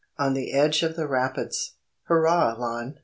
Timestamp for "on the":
0.17-0.51